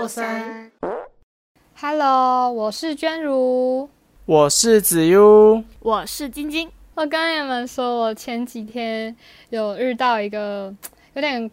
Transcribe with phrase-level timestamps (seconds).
[0.00, 0.72] 过山。
[1.78, 3.86] Hello，我是娟如。
[4.24, 9.14] 我是子悠，我是晶晶，我跟你们说，我前几天
[9.50, 10.74] 有遇到一个
[11.12, 11.50] 有点，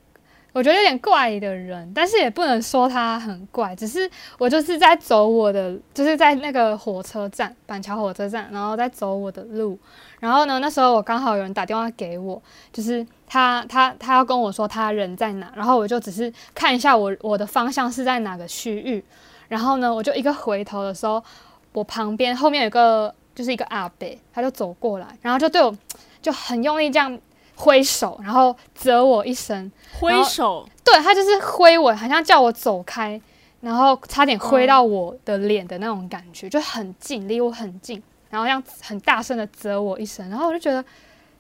[0.57, 9.77] 我觉得有点怪的人，但是也不能说他很怪，只是我就是在走我的，就是在那个火车站，板桥火车站，然后在走我的路。
[10.19, 12.41] 然后呢，那时候我刚好有人打电话给我，
[12.73, 19.05] 就是他他他要跟我说他人在哪，然后我就只是看一下我我的方向是在哪个区域，
[19.49, 21.23] 然后呢，我就一个回头的时候，
[21.71, 25.71] 我旁边后面有个就是一个阿伯，他就走过来，然后就对我
[26.19, 27.15] 就很用力这样
[27.59, 33.19] 挥手，然后责我一声，挥手，对他就是挥我，好像叫我走开，
[33.61, 40.85] 然后差点挥到我的脸的那种感觉，就很近，离我很近，然后这样很大声的责我一声，然后我就觉得，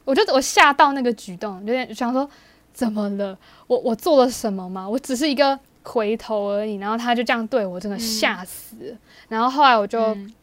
[0.05, 2.27] 我就我吓到那个举动，有点想说
[2.73, 3.37] 怎么了？
[3.67, 4.89] 我我做了什么吗？
[4.89, 8.97] 我只是一个回头而已，然后他就这样对我，真的吓死了。
[9.29, 9.99] 然后后来我就。
[9.99, 10.33] 嗯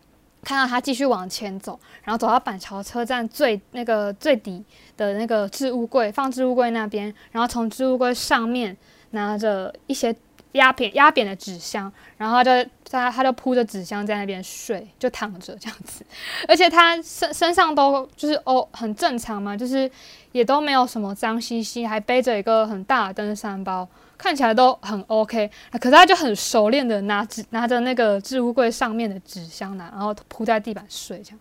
[0.44, 4.62] 看到他继续往前走，然后走到板桥车站最那个最底
[4.96, 8.76] 的那个置物柜，放置物柜那边，然后从置物柜上面
[9.10, 10.14] 拿着一些
[10.52, 16.04] 压扁压扁的纸箱，然后他就他他就铺着纸箱在那边睡，就躺着这样子，
[16.46, 19.90] 而且他身身上都就是哦很正常嘛，就是
[20.32, 23.88] 也都没有什么脏兮兮，还背着一个很大的登山包。
[24.24, 31.38] 看起来都很 OK，可是他就很熟练的拿纸拿着那个置物柜上面的纸箱拿，然后铺在地板睡这样。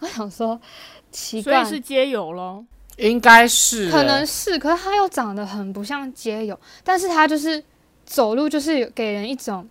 [0.00, 0.60] 我想说
[1.10, 2.62] 奇怪，所以是街友咯。
[2.98, 7.64] 应该是可能是，可是他又长得很不像街友，但是他就是
[8.04, 9.66] 走路就是给人一种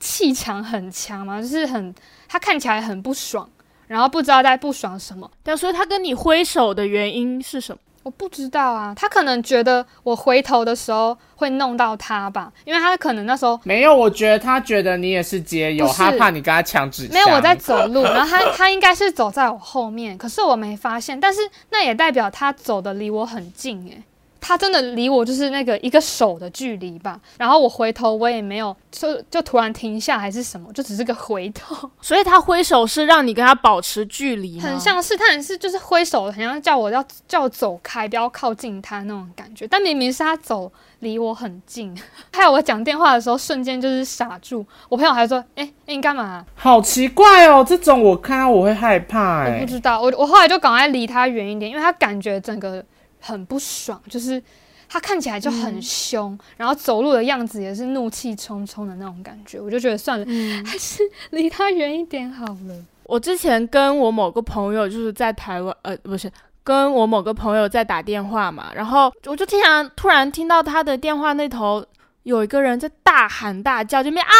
[0.00, 1.94] 气场很强嘛，就是很
[2.26, 3.48] 他看起来很不爽，
[3.86, 5.30] 然后不知道在不爽什么。
[5.44, 7.80] 但所以他跟你挥手的原因是什么？
[8.02, 17.12] 我不知道啊，他可能觉得我回头的时候会弄到他吧，因为他可能那时候没有，我觉得他觉得你也是街友，他怕你跟他抢纸箱。
[17.12, 21.40] 没有我在走路，然后他他应该是走在我后面，可是我没发现，但是
[21.70, 24.02] 那也代表他走的离我很近诶，
[24.40, 27.20] 他真的离我就是那个一个手的距离吧。
[27.38, 34.58] 然后我回头我也没有就就突然停下还是什么，就只是个回头， 所以他挥手是让你跟他保持距离？
[34.60, 39.66] 很像是他很是就是挥手，很像叫我要叫我走开，不要靠近他那种感觉。
[39.68, 40.70] 但明明是他走
[41.00, 41.94] 离我很近，
[42.32, 52.84] 还有我讲电话的时候瞬间就是傻住，我朋友还说：“哎、欸，你干嘛、好奇怪哦，这种我看到我会害怕哎、我不知道，我我后来就赶快离他远一点，因为他感觉整个
[53.20, 54.42] 很不爽，就是
[54.88, 62.84] 他看起来就很凶，然后走路的样子也是怒气冲冲的那种感觉，我就觉得算了，嗯还是离他远一点好了。
[63.04, 66.30] 我之前跟我某个朋友就是在台湾，呃，不是
[66.62, 71.84] 跟我某个朋友在打电话嘛，然后我就听然突然听到他的电话那头
[72.22, 74.30] 有一个人在大喊大叫，就面啊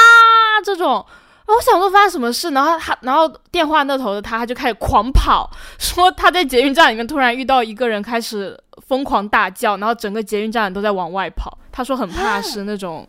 [0.65, 1.05] 这种。
[1.47, 11.57] 然后我想说发生什么事，然后他，然后电话那头的他，他就开始狂跑，说他在捷运站里面突然遇到一个人开始疯狂大叫，然后整个捷运站都在往外跑。
[11.71, 13.07] 他说很怕是那种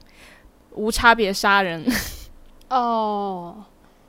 [0.72, 1.84] 无差别杀人。
[2.70, 3.64] 哦，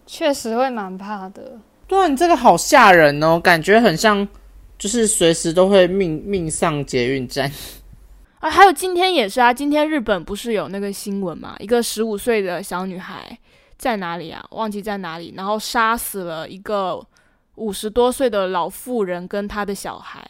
[0.07, 1.59] 确实会蛮怕的。
[1.87, 4.27] 对啊，你这个好吓人哦，感觉很像，
[4.79, 7.51] 就是随时都会命命丧捷运站。
[8.41, 11.55] 啊，还有今天也是啊，今天日本不是有那个新闻嘛？
[11.59, 13.37] 一个十五岁的小女孩
[13.77, 14.45] 在哪里啊？
[14.51, 17.05] 忘记在哪里，然后杀死了一个
[17.57, 20.25] 五十多岁的老妇人跟她的小孩。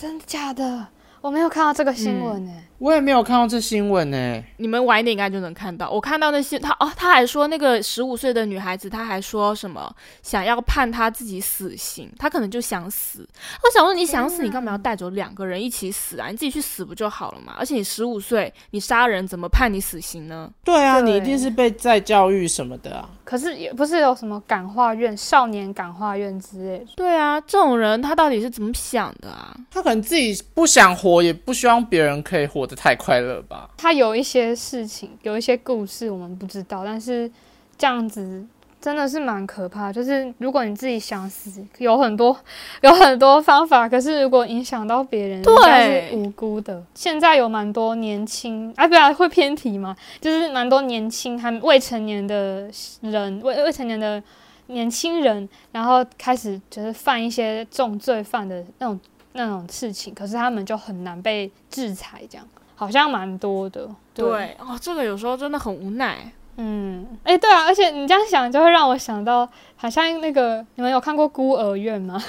[0.00, 0.86] 真的假的？
[1.20, 4.42] 我没有看到这个新闻呢、我也没有看到这新闻呢。
[4.56, 5.90] 你们晚一点应该就能看到。
[5.90, 13.26] 我看到那些他哦，他还说那个十五岁的女孩子，她还说什么想要判她自己死刑，她可能就想死。
[13.62, 16.28] 我想说，你想死，你干嘛要带走两个人一起死啊？
[16.28, 17.54] 你自己去死不就好了嘛？
[17.58, 20.50] 而且你十五岁，你杀人怎么判你死刑呢？
[20.64, 23.10] 对啊，对你一定是被再教育什么的啊。
[23.24, 26.86] 可是也不是有什么感化院、少年感化院之类的。
[26.96, 29.54] 对啊，这种人他到底是怎么想的啊？
[29.70, 33.68] 他可能自己不想活，也不希望别人可以活得太快乐吧。
[33.76, 37.30] 他有一些事情，有一些故事我们不知道，但是
[37.76, 38.44] 这样子
[38.80, 39.92] 真的是蛮可怕。
[39.92, 42.36] 就是如果你自己想死，有很多
[42.82, 46.84] 有很多方法，可是如果影响到别人，对是无辜的。
[46.94, 49.96] 现在有蛮多年轻，啊，不然会偏题嘛？
[50.20, 52.70] 就是蛮多年轻还未成年的
[53.00, 54.22] 人，未未成年的
[54.68, 59.00] 年轻人，然后开始就是犯一些重罪犯的那种
[59.32, 62.46] 那种事情，可是他们就很难被制裁，这样
[62.78, 63.88] 好像蛮多的。
[64.14, 66.30] 对哦，这个有时候真的很无奈。
[66.56, 72.22] 嗯，哎、对啊，而且你这样想，就会让我想到，好像那个你们有看过《孤儿院》吗？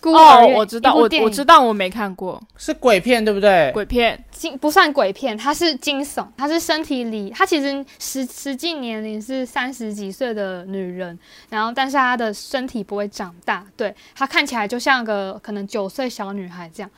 [0.00, 3.70] 孤儿哦，院我知道，我我知道，我没看过是鬼片对不对？
[3.72, 11.18] 鬼片，惊不算鬼片，它是惊悚，它是身体里，它其实实实际年龄是三十几岁的女人，
[11.50, 16.90] 然后但是她的身体不会长大，对她看起来就像个可能九岁小女孩这样，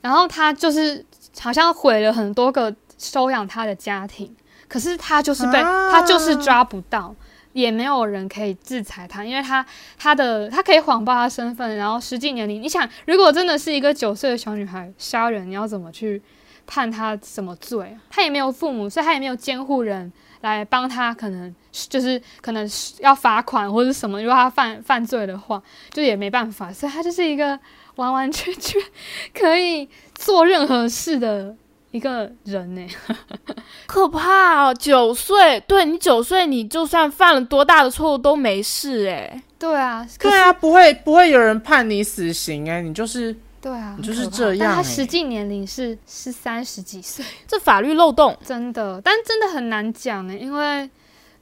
[0.00, 1.04] 然后她就是
[1.40, 4.34] 好像毁了很多个收养他的家庭，
[4.68, 7.14] 可是他就是被啊她就是抓不到。
[7.52, 9.62] 也没有人可以制裁他，因为他
[9.98, 16.22] 他的他可以谎报他身份，然后实际年龄，你想，如果真的是一个九岁的小女孩杀人，你要怎么去
[16.66, 17.94] 判她什么罪？
[18.08, 27.60] 她也没有父母，所以她也没有监护人来帮她，可能就是可能是要罚款或者什么，如果她犯犯罪的话，就也没办法，所以她就是一个
[27.96, 28.80] 完完全全
[29.34, 29.86] 可以
[30.24, 31.54] 做任何事的
[31.90, 32.86] 一个人呢。
[33.86, 34.74] 可怕哦！
[34.74, 39.42] 九岁，对你九岁，你就算犯了多大的错误都没事哎。
[39.58, 47.24] 对啊，对啊，不会不会有人判你死刑哎、你就是对啊，你就是这样欸但她实际年龄是是三十几岁。
[47.46, 50.88] 这法律漏洞，真的，但真的很难讲呢，因为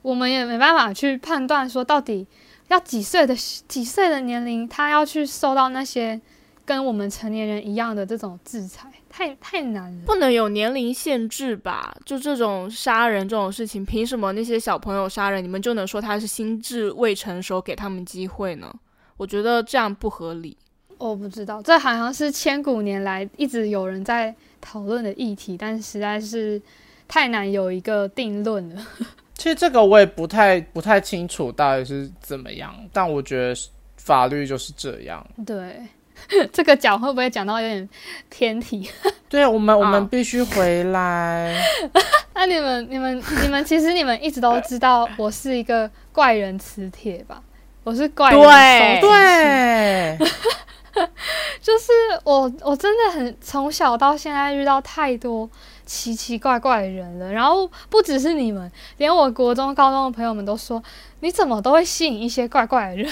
[0.02, 2.26] 我们也没办法去判断说到底
[2.68, 3.34] 要几岁的
[3.68, 6.20] 几岁的年龄，他要去受到那些
[6.70, 10.02] 跟我们成年人一样的这种制裁，太太难了。
[10.06, 11.92] 不能有年龄限制吧？
[12.06, 18.72] 就这种杀人这种事情，凭什么那些小朋友杀人，你们就能说他是心智未成熟，给他们机会呢？
[19.16, 20.56] 我觉得这样不合理。
[20.96, 26.62] 我不知道，这好像是千古年来一直有人在讨论的议题，但实在是
[27.08, 28.86] 太难有一个定论了。
[29.34, 33.60] 其实这个我也不太不太清楚到底是怎么样，但我觉得
[33.96, 35.26] 法律就是这样。
[35.44, 35.82] 对，
[36.52, 37.88] 这个讲会不会讲到有点
[38.28, 38.90] 偏题？
[39.28, 41.54] 对我们我啊们必须回来。
[42.34, 47.42] 那你们、你们、你们，其实你们一直都知道我是一个怪人磁铁吧？
[47.84, 48.40] 我是怪人
[49.00, 50.28] 对对，
[51.62, 51.92] 就是
[52.24, 55.48] 我，我真的很从小到现在遇到太多
[55.86, 57.32] 奇奇怪怪的人了。
[57.32, 60.82] 然后不只是你们，连我国中、高中的朋友们都说，
[61.20, 63.10] 你怎么都会吸引一些怪怪的人。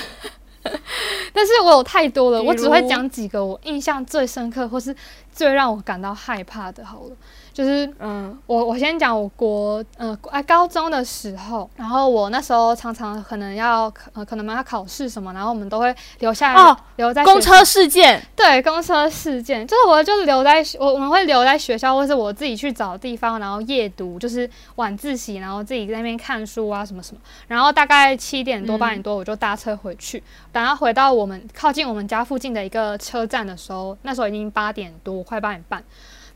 [1.33, 4.95] 但是我有太多了，我只会讲几个我印象最深刻或是
[5.39, 6.85] 最让我感到害怕的。
[6.85, 7.17] 好了，
[7.53, 30.21] 就是嗯，我我先讲我国呃啊高中的时候，然后我那时候常常可能要呃可能我们要考试什么，然后我们都会留下来、哦留在公车事件，对公车事件，就是我就留在我我们会留在学校，或是我自己去找地方，然后夜读，就是晚自习，然后自己在那边看书啊什么什么，然后大概七点多嗯八点多我就搭车回去，
[30.51, 35.85] 等到回到我们靠近我们家附近的一个车站的时候，那时候已经八点多快八点半。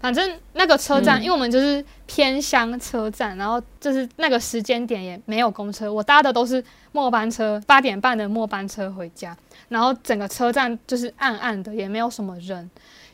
[0.00, 9.36] 反正那个车站，嗯因为我们就是偏乡车站，然后就是那个时间点也没有公车，我搭的都是末班车，八点半的末班车回家。
[9.68, 12.68] 然后整个车站就是暗暗的，也没有什么人，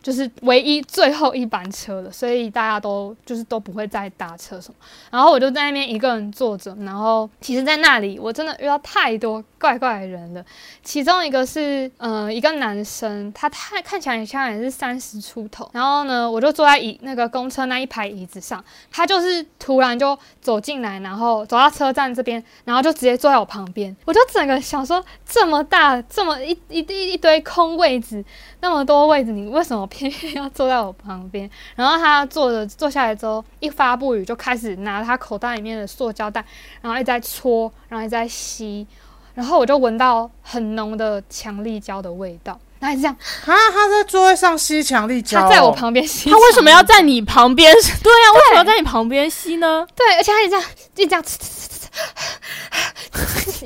[0.09, 4.75] 就是唯一最后一班车了，所以大家都就是都不会再搭车什么。
[5.11, 10.43] 然后我就在那边一个人坐着，然后其实，在那里我真的遇到太多怪怪的人了。
[10.83, 28.25] 其中一个是呃一个男生，他太看起来像也是三十出头，然后呢，我就坐在椅那个公车那一排椅子上，他就是突然就走进来，然后走到车站这边，然后就直接坐在我旁边，我就整个想说，这么大这么一一一一堆空位置，
[28.61, 31.49] 那么多位置，你为什么偏偏要坐在我旁边？
[31.77, 36.45] 然后他坐着坐下来之后，一发不语就开始拿他口袋里面的塑胶袋，
[36.81, 38.87] 然后一直在搓，然后一直在吸，
[39.35, 42.59] 然后我就闻到很浓的强力胶的味道。
[42.81, 47.73] 然后一直这样，啊，他在座位上吸强力胶、哦，他在我旁边吸，他为什么要在你旁边？
[47.75, 49.85] 对呀、为什么要在你旁边吸呢？
[49.97, 51.23] 对，而且他一直这样，一直这样，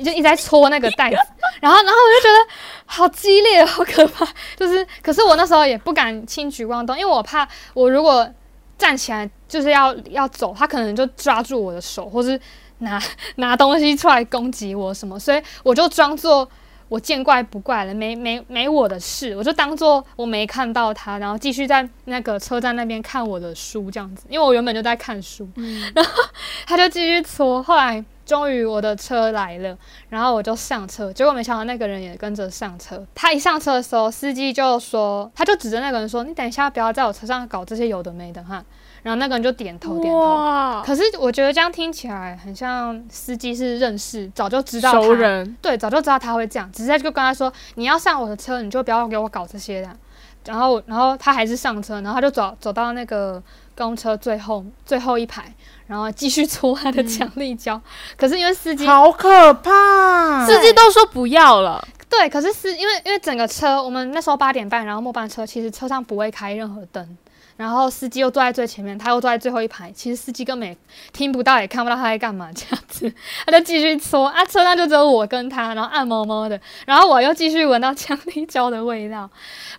[0.03, 1.17] 就一直在搓那个袋子，
[1.61, 2.47] 然后，然后我就觉得
[2.85, 4.25] 好激烈，好可怕。
[4.55, 8.27] 就是，可是我那时候也不敢轻举妄动，因为我怕我如果
[8.77, 12.39] 站起来就是要要走，他可能就抓住我的手，或是
[12.79, 13.01] 拿
[13.37, 16.49] 拿东西出来攻击我什么，所以我就装作。
[16.89, 25.49] 我见怪不怪了，没没没我的事，我就当做我没看到他，然后继续在那个车站那边看我的书这样子，因为我原本就在看书，
[25.95, 26.11] 然后
[26.67, 29.77] 他就继续搓，后来终于我的车来了，
[30.09, 33.05] 然后我就上车，结果没想到那个人也跟着上车。
[33.13, 38.63] 他一上车的时候，司机就说，他就指着那个人说：“你等一下不要在我车上搞这些有的没的哈。”
[39.03, 40.19] 然后那个人就点头点头。
[40.19, 49.89] 哇，可是我觉得这样听起来很像司机是认识，早就知道熟人，对，早就知道他会这样，只是就跟他说：“你要上我的车，你就不要给我搞这些的。”
[50.45, 53.41] 然后，然后他还是上车，然后他就走走到那个
[53.75, 55.53] 公车最后最后一排，
[55.87, 57.79] 然后继续搓他的强力胶。
[58.17, 60.45] 可是因为司机好可怕！
[60.45, 67.17] 司机都说不要了，对，可是司因为因为整个车，我们那时候八点半，然后末班车，其实车上不会开任何灯，
[67.55, 70.75] 然后司机又坐在最前面，他又坐在最后一排，其实司机根本也
[71.11, 73.13] 听不到，也看不到他在干嘛，这样子，
[73.45, 79.29] 他就继续说啊，车上就只有我跟他，然后按摸摸的，然后我又继续闻到强力胶的味道，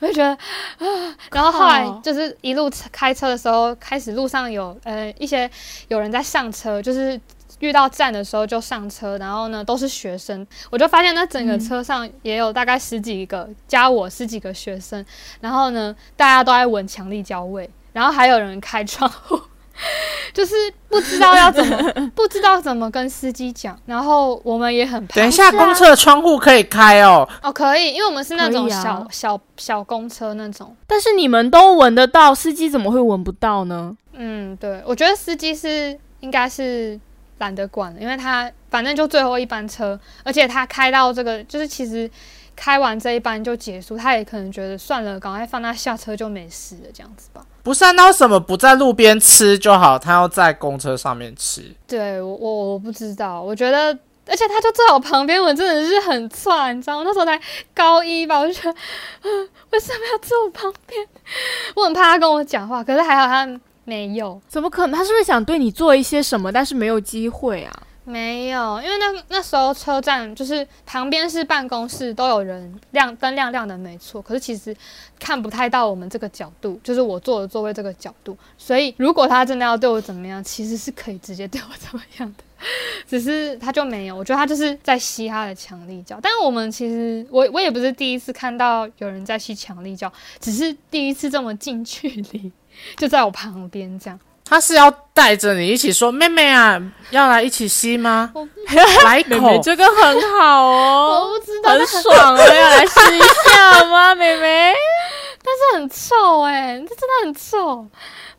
[0.01, 5.51] 我就觉得啊，然后后来就是一路开车的时候，开始路上有呃一些
[5.89, 7.21] 有人在上车，就是。
[7.65, 15.05] 遇到站的时候就上车，然后呢都是学生，我就发现那整个车上也有大概十几个，加我十几个学生，
[15.41, 19.41] 然后呢大家都在闻强力胶味，然后还有人开窗户，
[20.33, 20.55] 就是
[20.89, 21.77] 不知道要怎么
[22.15, 25.15] 不知道怎么跟司机讲，然后我们也很怕。
[25.17, 27.29] 等一下，公车的窗户可以开哦。
[27.43, 30.77] 哦，可以，因为我们是那种小、小小公车那种。
[30.87, 33.97] 但是你们都闻得到，司机怎么会闻不到呢？
[34.13, 36.99] 嗯，对，我觉得司机是应该是
[37.39, 42.11] 懒得管了，因为他反正就最后一班车，而且他开到这个，就是其实
[42.57, 47.45] 开完这一班就结束，他也可能觉得算了，赶快放他下车就没事了，这样子吧。
[47.63, 49.99] 不是啊，那为什么不在路边吃就好？
[49.99, 51.75] 他要在公车上面吃？
[51.87, 53.99] 对我我我不知道，我觉得。
[54.27, 57.03] 而且他就坐我旁边，我真的是很窜，你知道吗？
[57.05, 57.39] 那时候才
[57.75, 59.29] 高一吧，我就觉得，啊，
[59.69, 61.07] 为什么要坐我旁边？
[61.77, 63.47] 我很怕他跟我讲话，可是还好他
[63.85, 64.41] 没有。
[64.49, 64.99] 怎么可能？
[64.99, 67.73] 他是不是想对你做一些什么，但是没有机会啊？
[68.07, 74.21] 没有，因为那那时候车站就是旁边是办公室，都有人亮灯亮亮的，没错。
[74.21, 74.77] 可是其实
[75.19, 78.37] 看不太到我们这个角度，就是我坐的座位这个角度。
[78.59, 82.45] 所以如果他真的要对我怎么样，其实是可以直接对我怎么样的。
[83.09, 86.19] 只是他就没有，我觉得他就是在吸他的强力胶。
[86.23, 92.53] 但是我们其实我我也不是第一次看到有人在吸强力胶，只是第一次这么近距离，
[92.97, 94.19] 就在我旁边这样。
[94.47, 96.79] 他是要带着你一起说：“妹妹啊，
[97.09, 98.47] 要来一起吸吗我？
[99.03, 104.75] 来一口妹妹，这个很好哦，我不知道，很爽哦，要来试一下吗， 妹妹？
[105.43, 107.87] 但是很臭哎、这真的很臭。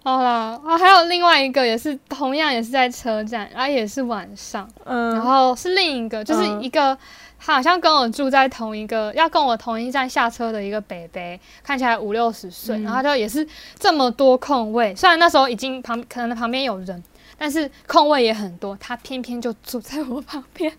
[0.03, 6.95] 好啦，啊，还有另外一个也是同样也是在车站，然后也是晚上，嗯，然后是另一个，就是嗯一个、
[7.39, 13.47] 他好像跟我住在同一个，要跟我同一站下车的一个北北，看起来五六十岁，嗯然后就也是
[13.79, 17.03] 这么多空位，虽然那时候已经旁可能旁边有人，
[17.37, 20.71] 但是空位也很多，他偏偏就坐在我旁边，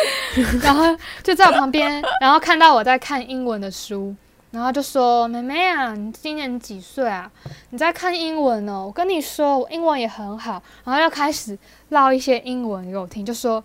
[0.62, 0.84] 然后
[1.22, 4.14] 就在我旁边，然后看到我在看英文的书。
[4.52, 7.32] 然后就说：“妹妹啊，你今年几岁啊？
[7.70, 8.84] 你在看英文哦。
[8.84, 10.62] 我跟你说，我英文也很好。
[10.84, 13.64] 然后又开始唠一些英文给我听，就说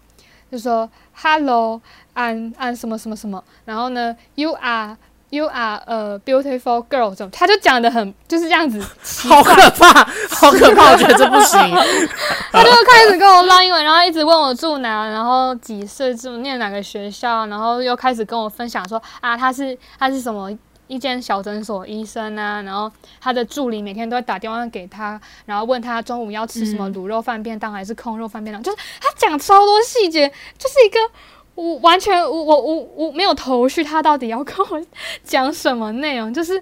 [0.51, 1.82] 就说 Hello，
[2.13, 3.44] 安安什么什么什么。
[3.66, 4.98] 然后呢，You are
[5.30, 8.80] You are a beautiful girl，这种他就讲的很就是这样子
[9.27, 10.92] 好，可怕，好可怕！
[10.94, 11.60] 我觉得这不行。
[12.50, 20.50] 他就开始跟我唠英文，然后一直问我住哪，然后几岁，住念哪个学校，然后又开始跟我分享说啊，他是他是什么
[20.88, 22.91] 一间小诊所医生啊，然后
[23.22, 30.27] 他的助理每天都会打电话给他，然后问他中午要吃什么卤肉饭便当还是空肉饭便当，就是他讲超多细节，
[30.58, 31.00] 就是一个。
[31.56, 34.79] 我完全我我我我没有头绪，他到底要跟我
[35.24, 36.62] 讲什么内容，就是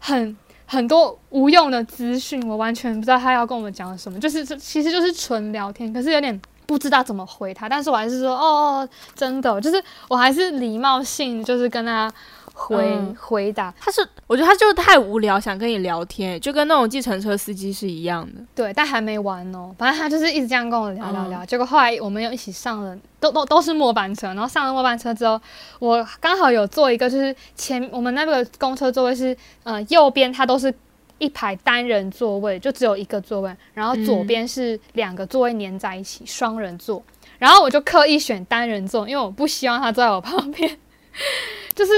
[0.00, 12.12] 很很多无用的资讯，我完全不知道他要跟我们讲什么，就是这其实就是纯聊天，可是有点不知道怎么回他，但是我还是说哦，真的，就是我还是礼貌性就是跟他
[12.54, 13.14] 回、嗯。
[13.18, 18.40] 回答，他是，我觉得他就是太无聊，想跟你聊天，就跟那种计程车司机是一样的。
[18.54, 21.30] 对，但还没完哦，反正他就是一直这样跟我聊聊嗯。
[21.30, 25.38] 聊，结果后来我们又一起上了，都都都是末班车，然后上了末班车之后，
[25.80, 30.72] 我刚好有坐一个，就是前我们那个公车座位是呃右边它都是
[31.18, 34.26] 一排单人座位，就只有一个座位，然后左嗯。
[34.26, 37.02] 边是两个座位粘在一起，双人座，
[37.38, 40.78] 然后我就刻意选单人座，因为我不希望他坐在我旁边，
[41.74, 41.92] 就是。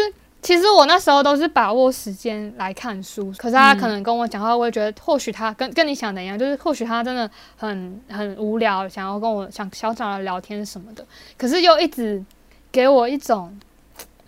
[0.47, 11.05] 其实我那时候都是把握时间来看书，可是他嗯可能跟我讲话，我也觉得或许他跟跟你想的一样，就是或许他真的很很无聊，想要跟我想想找人聊天什么的，
[11.37, 12.25] 可是又一直
[12.71, 13.59] 给我一种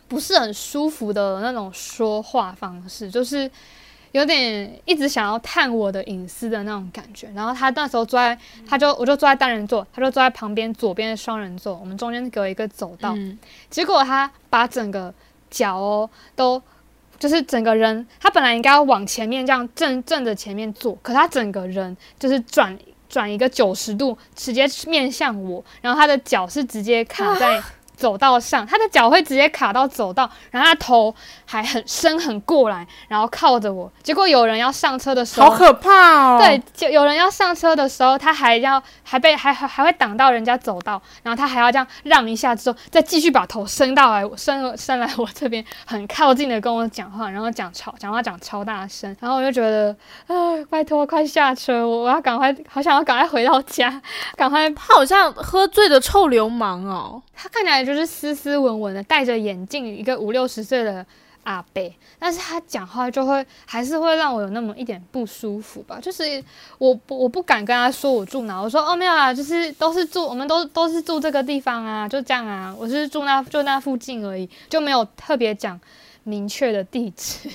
[0.09, 3.49] 不是很舒服的那种说话方式，就是
[4.11, 7.31] 有点一直想要探我的隐私的那种感觉。
[7.33, 8.37] 然后他那时候坐在，
[8.69, 13.15] 他就我就坐在单人座，他就坐在旁边左边的双人座，我们中间隔一个走道。
[13.15, 13.39] 嗯
[13.71, 15.15] 结果他把整个
[15.51, 16.63] 脚哦都
[17.19, 22.79] 就是整个人，他本来应该要往前面这样正正着前面坐，可他整个人就是转
[23.09, 27.63] 转一个九十度，直接面向我，然后他的脚是直接卡在
[27.99, 31.13] 走道上，他的脚会直接卡到走道，然后他头
[31.45, 33.91] 还很伸很过来，然后靠着我。
[34.05, 36.39] 结果有人要上车的时候，好可怕哦！
[36.39, 49.91] 对，就有人要上车的时候，他还要还被还还还会挡到人家走道，然后他还要这样让一下之后，再继续把头伸到来伸伸来我这边，很靠近的跟我讲话，然后讲超讲话讲超大声，然后我就觉得，
[50.29, 54.01] 啊，拜托快下车，我我要赶快，好想要赶快回到家，
[54.37, 54.69] 赶快。
[54.71, 61.05] 他好像喝醉的臭流氓哦，他看起来就是斯斯文文的，戴着眼镜，一个五六十岁的
[61.45, 66.45] 阿伯，但是他讲话就会还是会让我有那么一点不舒服吧，就是
[66.77, 75.81] 我我不敢跟他说我住哪，我说哦没有啊，就是都是住，我们都都是住这个地方啊，就这样啊，我是住那就那附近而已，就没有特别讲
[76.25, 77.49] 明确的地址。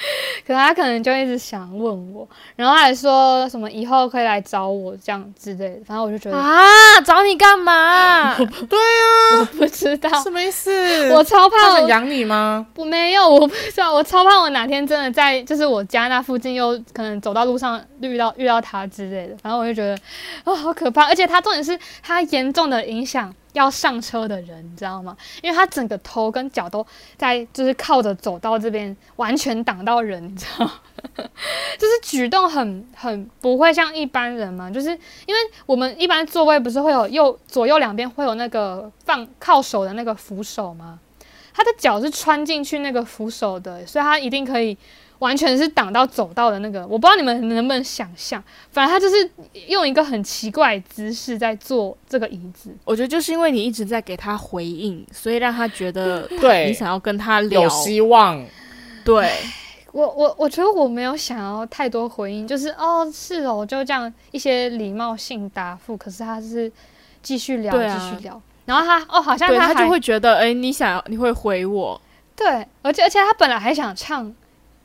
[0.46, 2.26] 可他可能就一直想问我，
[2.56, 8.34] 然后还说什么以后可以来找我这样之类的，反正我就觉得啊，找你干嘛？
[8.36, 11.12] 对啊，我不知道什么意思？
[11.12, 12.66] 我超怕我他养你吗？
[12.76, 19.98] 我没有，我不知道，我超怕我哪天真的在就是我家那附近又可能走到路上遇到遇到他之类的，反正我就觉得
[20.44, 25.16] 哦好可怕，而且他重点是他严重的影响要上车的人，你知道吗？
[25.42, 26.86] 因为他整个头跟脚都
[27.16, 30.72] 在就是靠着走到这边，完全挡到人，你知道吗？
[31.16, 34.90] 就是举动很很不会像一般人嘛，就是
[35.26, 40.98] 因为我们一般座位不是会有右左右两边会有那个放靠手的那个扶手吗？
[41.54, 44.76] 他的脚是穿进去那个扶手的，所以他一定可以
[45.18, 46.80] 完全是挡到走道的那个。
[46.86, 49.30] 我不知道你们能不能想象，反正他就是
[49.68, 52.74] 用一个很奇怪的姿势在坐这个椅子。
[52.84, 57.68] 我觉得就是因为你一直在给他回应，所以让他觉得对你想要跟他聊有。
[57.68, 58.44] 希望。
[59.04, 59.32] 对，
[59.92, 65.96] 我我我觉得我没有想要太多回应，就是哦是哦，就这样一些礼貌性答复。
[65.96, 66.70] 可是他是
[67.22, 68.40] 继续聊，继续聊。
[68.66, 71.98] 然后他哦，好像对他就会觉得，哎、你想要你会回我，
[72.36, 72.46] 对，
[72.82, 74.30] 而且而且他本来还想唱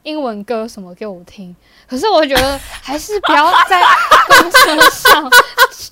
[0.03, 1.55] 英文歌什么给我听，
[1.88, 3.81] 可是我觉得还是不要在
[4.27, 5.29] 公车上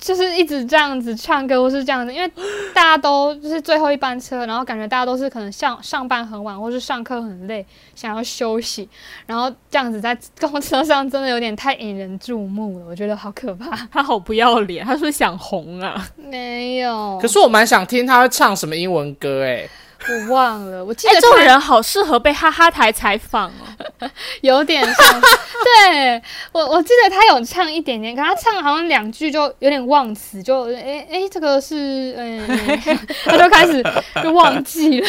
[0.00, 2.30] 就是一直这样子唱歌，或是这样子，因为
[2.74, 7.64] 大家都就是最后一班车，然后感觉大家都是可能上上班很晚，或是上课很累，
[7.94, 8.88] 想要休息，
[9.26, 13.70] 然后这样子在公车上真的有点太引人注目了，我觉得好可怕。
[13.90, 16.06] 他 好不要脸，他是不是想红啊？
[16.16, 19.68] 没有，可是我蛮想听他会唱什么英文歌哎。
[20.08, 24.08] 我忘了，我记哎、得他这种人好适合被哈哈台采访哦。
[24.42, 32.46] 有点像， 对我我记得他有唱一点点，可他唱好像两句就有点忘词，就诶诶，这个是嗯，
[33.24, 33.82] 他就开始
[34.22, 35.08] 就忘记了，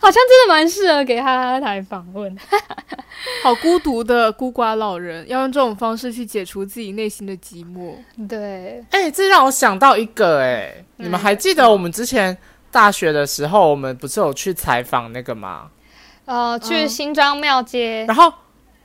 [0.00, 2.36] 好像真的蛮适合给哈哈台访问。
[3.42, 7.94] 好孤独的孤寡老人，要用这种方式去解除自己内心的寂寞。
[8.28, 12.36] 对，哎、这让我想到一个哎、你们还记得我们之前
[12.74, 15.68] 大学的时候，我们不是有去采访那个吗？
[16.24, 18.32] 呃，去新庄庙街，然后，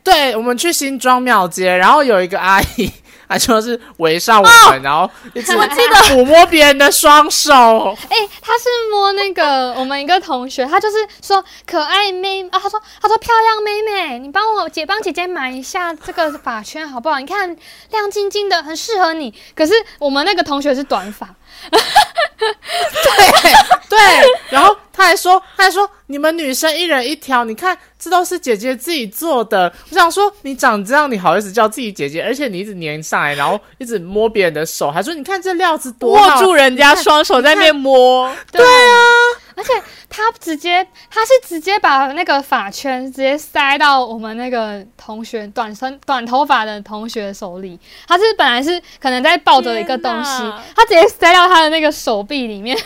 [0.04, 2.92] 对，我们去新庄庙街，然后有一个阿姨，
[3.28, 7.52] 她就是围上我们，然后一直我记得抚摸别人的双手。
[8.10, 17.20] 哎、她是摸那个我们一个同学，她就是说可爱妹啊，她说她说漂亮妹妹，你帮我姐帮姐姐买一下这个发圈好不好？
[17.20, 17.56] 你看
[17.90, 19.34] 亮晶晶的，很适合你。
[19.56, 21.34] 可是我们那个同学是短发，
[22.40, 23.52] 对
[23.90, 23.98] 对，
[24.50, 29.72] 然后他还说，他还说你们女生一人一条，你看这都是姐姐自己做的。
[29.90, 32.24] 我想说，你长这样，你好意思叫自己姐姐？
[32.24, 39.04] 而且你一直粘上来，然后一直摸别人的手，还说你看这料子多握好住人家双手在那边摸，对啊，
[39.60, 39.74] 而且
[40.10, 50.44] 他直接他是直接把那个发圈直接塞到我们那个同学短身短头发的同学手里，他是本来是可能在抱着一个东西，
[50.74, 52.78] 他直接塞到他的那个手臂里面，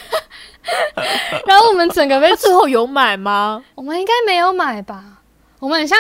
[1.45, 3.63] 然后我们整个被他最后有买吗？
[3.75, 5.03] 我们应该没有买吧？
[5.59, 5.95] 我们很像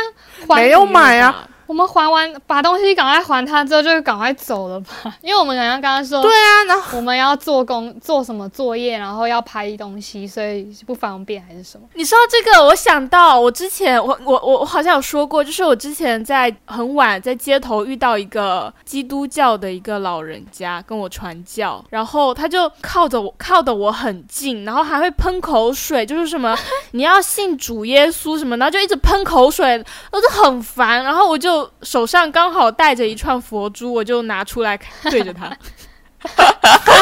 [0.55, 1.47] 没有买啊。
[1.73, 4.87] 我们还完把东西赶快还他之后，就赶快走了吧，
[5.23, 11.87] 因为我们好像刚刚说，对啊，然后我们要做工做什么作业，然后要拍东西，所以不方便还是什么？
[11.95, 26.55] 你说到这个，我想到我之前我我我我好像有说过，就是我之前在很晚在街头遇到一个基督教的一个老人家跟我传教，然后他就靠着我靠的我很近，然后还会喷口水，就是什么
[26.91, 34.77] 你要信主耶稣什么，然后就一直喷口水，我就很烦，然后我就手上刚好带着一串佛珠，我就拿出来
[35.09, 35.45] 对着他。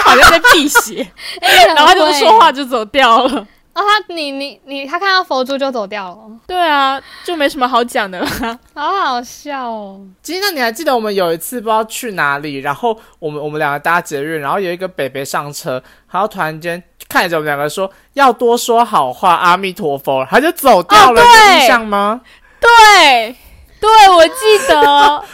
[0.04, 1.08] 好像在辟邪，
[1.68, 3.48] 然后他就不说话就走掉了。
[3.74, 8.28] 哦，他你你你，他看到佛珠就走掉了，对啊，就没什么好讲的了。
[8.76, 10.02] 好好笑哦。
[10.22, 22.20] 其实那你还记得我们有一次不知道去哪里，然后我们我们两个搭捷运，然后有一个北北上车，然后突然间看着我们两个说要多说好话，阿弥陀佛，他就走掉了，有印象吗？
[22.60, 23.34] 对，
[23.82, 24.76] 对，我记得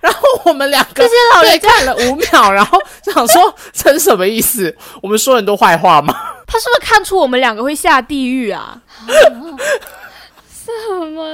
[0.00, 4.74] 然后我们两个这些老人对看了五秒，然后想说这是什么意思？
[5.02, 6.14] 我们说很多坏话吗？
[6.46, 8.80] 他是不是看出我们两个会下地狱啊？
[9.06, 9.56] 什么？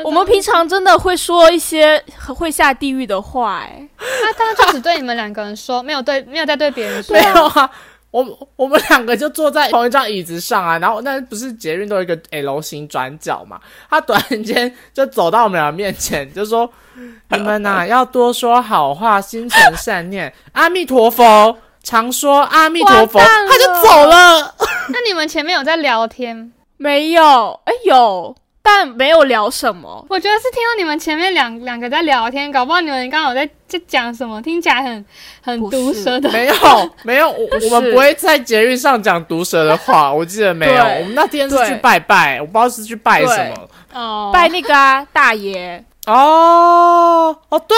[0.05, 2.03] 我们平常真的会说一些
[2.37, 7.23] 会下地狱的话、哎，他当时就只对你们两个人说，没有对，没有在对别人说没。
[7.23, 7.71] 有啊，
[8.11, 16.71] 我们我们两个就坐在同一张椅子上啊， 然后那不是捷运都有一个 L 型转角嘛，他突然间就走到我们俩面前，就说
[17.31, 24.55] ：“你们呐、要多说好话，心存善念， 阿弥陀佛，常说阿弥陀佛。”他就走了。
[24.89, 26.53] 那你们前面有在聊天？
[26.77, 30.05] 没有，哎、有，但没有聊什么。
[30.09, 35.05] 我觉得是听到你们前面两两个在聊天，搞不好你们刚好在在讲什么，听起来很
[35.43, 36.31] 很毒舌的。
[36.31, 36.55] 没有
[37.03, 40.85] 没有，我我们不会在节日上讲毒舌的话，我记得没有。
[40.85, 43.69] 我们那天是去拜拜，我不知道是去拜什么。
[43.93, 47.77] 哦，拜那个啊，大爷，哦哦，对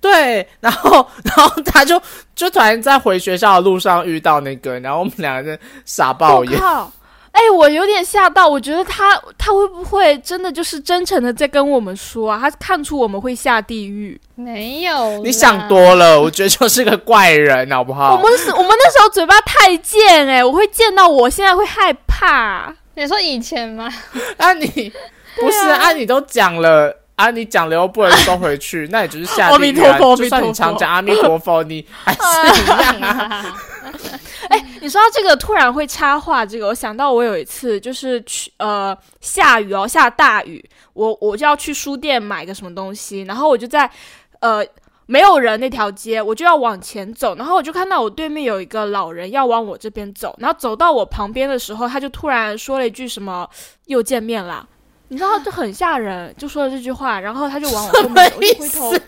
[0.00, 2.00] 对，然后 然后他就
[2.34, 6.60] 就突然在回学校的路上遇到那个，然后我们两个人傻爆眼。
[7.32, 12.38] 哎、我有点吓到，我觉得他他会不会真的就是真诚的在跟我们说啊？
[12.40, 14.20] 他看出我们会下地狱。
[14.34, 15.66] 没有，你想。
[15.68, 18.28] 多了，我觉得就是个怪人，好不好我？
[18.28, 22.74] 们是，我们那时候嘴巴太贱哎、我会见到我现在会害怕。
[22.94, 23.88] 你说以前吗？
[24.36, 24.92] 啊你
[25.36, 26.96] 不是啊，你都讲了。
[27.16, 27.30] 啊！
[27.30, 29.76] 你讲了又不能收回去，那也就是下阿地狱啊！
[29.76, 33.44] 弥陀佛就算你常讲阿弥陀佛，你还是一样啊。
[34.80, 40.64] 你说到这个突然会插话，这个我想到我有一次就是去呃下雨哦，下大雨，
[40.94, 43.88] 我我就要去书店买个什么东西，然后我就在
[44.40, 44.64] 呃
[45.06, 53.48] 没有人那条街，我就要往前走，然后我就看到我对面有一个老人要往我这边走，然后走到我旁边的时候，他就突然说了一句什么
[53.86, 54.66] 又见面啦。
[55.08, 58.98] 你知道就很吓人，就说了这句话，然后他就往我后面走，我意就回头思？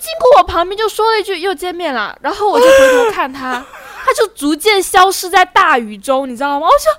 [0.00, 3.64] 经过我旁边就说了一句又见面了，然后我就回头看他，
[4.04, 6.66] 他就逐渐消失在大雨中，你知道吗？
[6.66, 6.92] 我想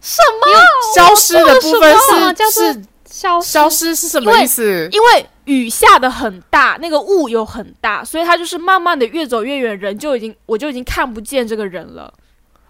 [0.00, 0.46] 什么？
[0.94, 4.88] 消失的部分什么消失消失是什么意思？
[4.90, 12.12] 因为雨下的很大，那个雾又很大，所以他就是慢慢的越走越远，人就已经我就已经看不见这个人了，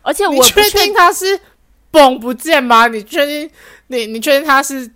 [0.02, 1.40] 而且我确定他是
[1.90, 2.86] 蹦不见吗？
[2.88, 3.50] 你确定
[3.86, 4.90] 你你确定他是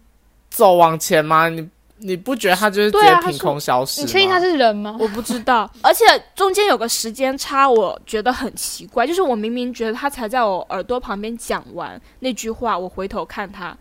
[0.50, 1.48] 走往前吗？
[1.48, 4.06] 你你不觉得他就是直接凭空消失吗？
[4.06, 4.96] 你确定他是人吗？
[5.00, 6.04] 我不知道， 而且
[6.34, 13.76] 中间有个时间差，我觉得很奇怪，就是我明明觉得他才在我耳朵旁边讲完那句话，我回头看他，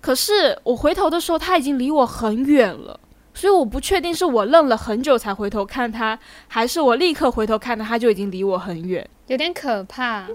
[0.00, 2.98] 可是我回头的时候他已经离我很远了，
[3.34, 10.26] 所以我不确定是我愣了很久才回头看他，还是我立刻回头看他，他就已经离我很远，有点可怕。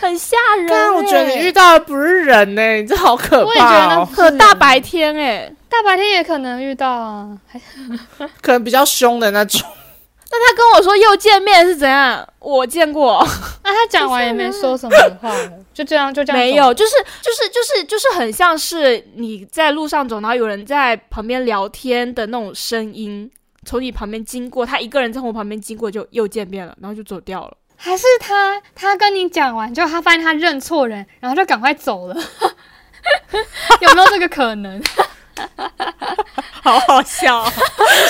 [0.00, 7.60] 很吓人、刚刚我觉得你遇欸到的不是人呢、你这好可怕我也觉得可大白天哎、大白天也可能遇到啊，还
[8.42, 9.60] 可能比较凶的那种。
[10.32, 12.24] 那他跟我说又见面是怎样？
[12.38, 13.26] 我见过。
[13.64, 15.34] 那他讲完也没说什么话，
[15.74, 23.28] 就这样就这样没有，就是就是就是就是很像是你在路上走，然后有人在旁边聊天的那种声音，
[23.66, 27.56] 从你旁边经过，他一个人从我旁边经过就又见面了，然后就走掉了。
[27.82, 32.14] 还是他他跟你讲完，就他发现他认错人，然后就赶快走了，
[33.80, 34.82] 有没有这个可能？
[36.62, 37.42] 好好笑、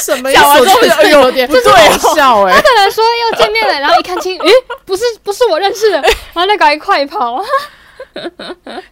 [0.00, 0.32] 什么？
[0.32, 1.98] 讲完之后有点不对哦。
[2.00, 4.52] 好笑哎、他可能说要见面了，然后一看清，诶，
[4.84, 6.00] 不是不是我认识的，
[6.34, 7.40] 然后就赶快快跑，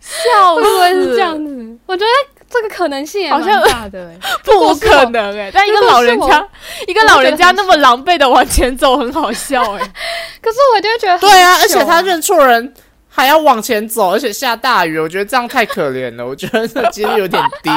[0.01, 1.79] 笑会不会是这样子？
[1.87, 6.49] 我觉得这个可能性也蛮好像大的、诶 不可能哎、但一个老人家，
[6.89, 9.79] 一个老人家那么狼狈的往前走，很好笑哎、
[10.41, 12.75] 可是我就会觉得很对啊，而且他认错人
[13.11, 16.25] 还要往前走，而且下大雨，我觉得这样太可怜了。
[16.25, 17.71] 我觉得这几率有点低。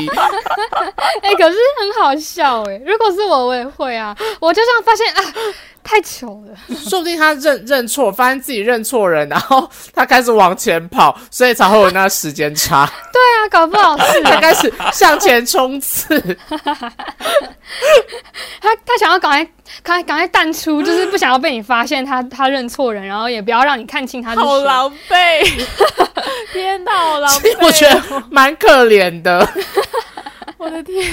[1.21, 4.15] 哎、可是很好笑哎、如果是我，我也会啊。
[4.39, 5.33] 我就这样发现啊，
[5.83, 6.55] 太糗了。
[6.75, 12.85] 说不定他认认错，发现自己认错人，然后他开始往前跑，所以才会有那时间差。
[13.11, 16.19] 对啊，搞不好是他开始向前冲刺。
[18.61, 19.43] 他他想要赶快
[19.81, 24.35] 赶快赶快淡出，就是不想要被你发现他他认错人，然后也不要让你看清他。
[24.35, 25.65] 好狼狈，
[26.51, 27.65] 天哪，好狼狈！
[27.65, 29.47] 我觉得蛮可怜的。
[30.57, 31.03] 我的天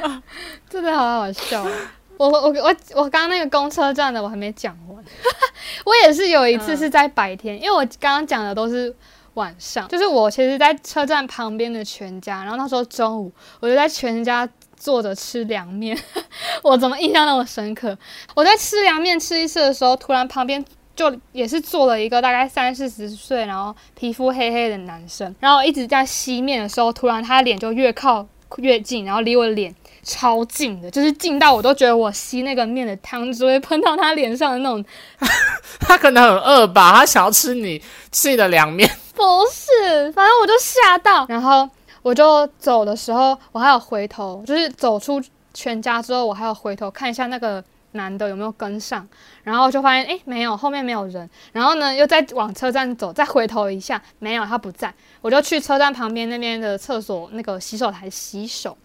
[0.00, 0.22] 哪，
[0.70, 1.70] 真的好好笑哦。
[2.16, 5.04] 我我我我我刚刚那个公车站的我还没讲完，
[5.84, 8.94] 我也是有一次是在白天，因为我刚刚讲的都是
[9.34, 15.98] 晚上，就是我其实，在车站旁边的全家，然后那时候中午，我就在全家坐着吃凉面。
[16.62, 17.96] 我怎么印象那么深刻？
[18.34, 28.24] 我在吃凉面吃一次的时候，突然旁边就也是坐了一个大概三四十岁，然后皮肤黑黑的男生，然后一直在吸面的时候，突然他脸就越靠
[28.58, 29.74] 越近，然后离我的脸
[30.04, 34.84] 超近的，就是近到我都觉得我吸那个面的汤汁会喷到他脸上的那种。
[35.80, 38.88] 他可能很饿吧，他想要吃你 吃你的凉面。
[39.14, 41.68] 不是，反正我就吓到，然后
[42.02, 47.62] 我就走的时候，我还有回头，就是走出全家之后，我还有回头看一下那个
[47.92, 49.06] 男的有没有跟上，
[49.42, 58.76] 然后就发现诶没有，后面没有人，然后呢又再往车站走，再回头一下，没有他不在，我就去车站旁边那边的厕所那个洗手台洗手，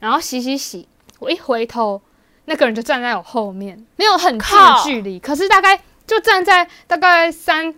[0.00, 0.88] 然后洗洗洗，
[1.20, 2.02] 我一回头，
[2.46, 7.72] 那个人就站在我后面，没有很近的距离，可是大概就站在大概三。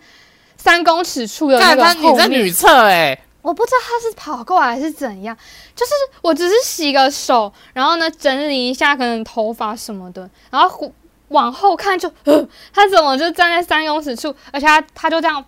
[0.55, 5.35] 三公尺处的那个后面，你在女厕哎，我不知道他是跑过来还是怎样，
[5.75, 10.93] 就是我只是洗个手，然后呢整理一下可能头发什么的，然后
[11.27, 12.09] 往后看就，
[12.71, 15.43] 他怎么就站在三公尺处，而且他他就这样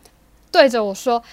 [0.51, 1.23] 对着我说：“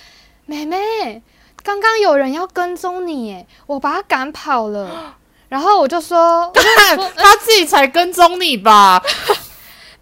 [0.46, 1.20] 妹妹，
[1.64, 5.16] 刚刚有人要跟踪你，哎，我把他赶跑了。”
[5.52, 6.50] 然后我就说
[7.14, 9.02] ：“他自己才跟踪你吧。”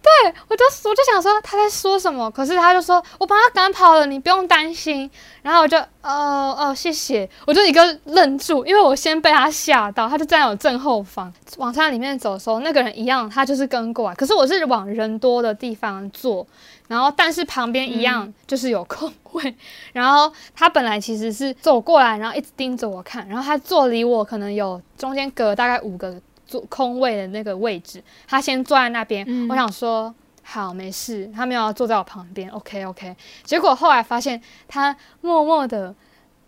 [0.01, 5.09] 对，我就我就想说他在说什么，可是他就说我把他赶跑了，你不用担心。
[5.43, 11.31] 然后我就哦哦谢谢，我就一个愣住，因为我先被他吓到，他就站在我正后方。
[11.57, 16.45] 往山里面走的时候，那个人一样，他就是跟过来，可是我是往人多的地方坐，
[16.87, 19.55] 然后但是旁边一样就是有空位。
[19.93, 26.19] 然后他本来其实是走过来，然后一直盯着我看，然后他坐离我可能有中间隔大概五个。
[26.51, 29.25] 坐空位的那个位置，他先坐在那边。
[29.49, 32.49] 我想说好没事，他没有要坐在我旁边。
[32.49, 33.15] OK OK。
[33.43, 35.95] 结果后来发现他默默的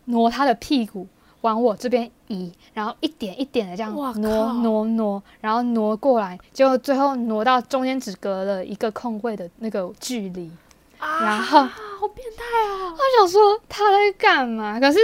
[0.05, 1.07] 挪他的屁股
[1.41, 4.13] 往我这边移，然后一点一点的这样挪
[4.61, 10.51] 挪挪，然后挪过来，结果最后挪到中间只隔了一个空位的那个距离。
[11.21, 12.91] 然后好变态啊！
[12.91, 14.79] 我想说他在干嘛？
[14.79, 14.99] 可是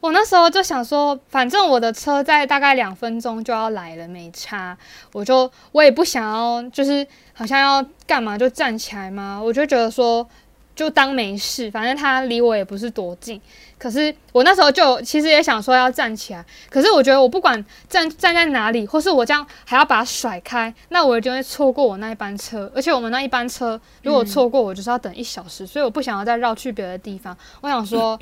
[0.00, 4.76] 我那时候就想说，反正我的车在大概两分钟就要来了，没差。
[5.12, 9.40] 我就我也不想要，就是好像要干嘛就站起来嘛。
[9.42, 10.28] 我就觉得说。
[10.74, 13.40] 就当没事，反正他离我也不是多近。
[13.78, 22.70] 可是我那时候就其实也想说要站起来，可是我觉得我不管站站在哪里，或是我这样还要把它甩开，那我就会错过我那一班车。
[22.74, 27.36] 而且我们那一班车如果错过，我就是要等一小时，所以我不想要再绕去别的地方。
[27.60, 28.18] 我想说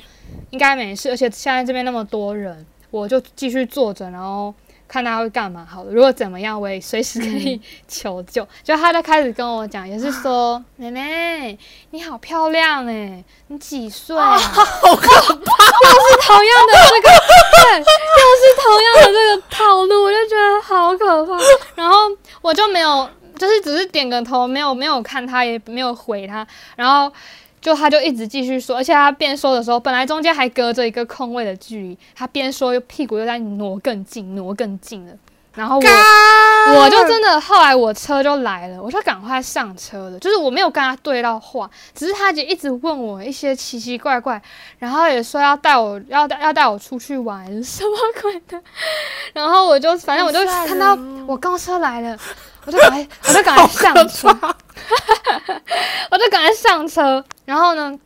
[0.49, 4.53] 应该没事，而且现在这边那么多人，我就继续坐着，然后。
[4.93, 5.67] 看他会干嘛？
[5.67, 8.47] 好了，如果怎么样，我也随时可以求救。
[8.61, 11.57] 就他就开始跟我讲，也是说：“妹妹，
[11.89, 15.63] 你好漂亮哎，你几岁啊？”好可怕！
[15.73, 17.09] 又是同样的这个，
[17.63, 21.39] 对，又是同样的这个套路，我就觉得好可怕。
[21.73, 21.97] 然后
[22.43, 26.45] 我就没有，就是只是点个头，没有没有看他，也没有回他。
[26.75, 27.11] 然后。
[27.63, 35.13] 就他就一直继续说，而且他边说的时候，本来中间还隔着一个空位的距离，他边说又屁股又在挪更近，挪更近了。
[35.55, 40.17] 然后我我就真的后来我车就来了，我就赶快上车了。
[40.17, 44.41] 就是我没有跟他对到话，只是他就一直问我一些奇奇怪怪，
[44.79, 48.59] 然后也说要带我要要带我出去玩什么鬼的。
[49.33, 50.97] 然后我就反正我就看到
[51.27, 52.17] 我公车来了。
[52.65, 54.27] 我就赶快，我就赶快上车，
[56.09, 57.23] 我就赶快上车。
[57.45, 57.99] 然后呢，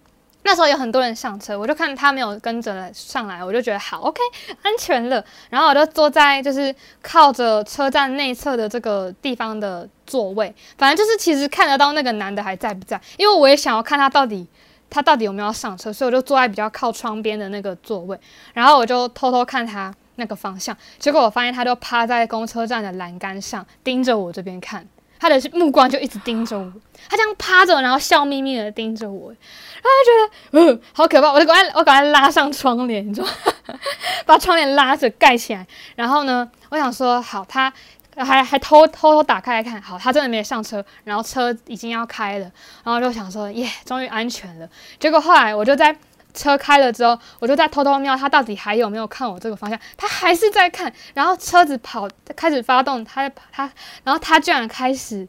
[0.44, 4.20] 那时候有很多人上车，我就看他没有跟着上来，我就觉得好，OK，
[4.64, 5.24] 安全了。
[5.50, 14.48] 然后我就坐在就是靠着车站内侧的这个地方的座位，反正就是其实看得到那个男的还在不在，因为我也想要看他到底
[14.90, 18.20] 他到底有没有上车，所以我就坐在比较靠窗边的那个座位，
[18.54, 19.94] 然后我就偷偷看他。
[20.18, 24.86] 那个方向，结果我发现他就趴在公车站的栏杆上，盯着我这边看，
[25.20, 26.72] 他的目光就一直盯着我，
[27.10, 33.80] 他这样趴着，然后笑眯眯的盯着我，然后就觉得，嗯，好可怕，我就赶快，我赶快拉上窗帘，你知道吗，
[34.26, 37.72] 把窗帘拉着盖起来，然后呢，我想说，好，他
[38.16, 42.52] 还还偷偷偷打开来看，好，他真的没有上车，然后车已经要开了，
[42.84, 44.68] 然后就想说，耶，终于安全了，
[45.00, 45.96] 结果后来我就在。
[46.38, 50.94] 车开了之后，我就在偷偷瞄他到底还有没有看我这个方向，他还是在看。
[51.16, 53.70] 然后车子跑开始发动，他他，
[54.04, 55.28] 然后他居然开始